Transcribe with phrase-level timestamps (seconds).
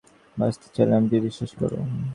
[0.37, 1.71] বাঁচতে চাইলে আমাকে বিশ্বাস কর।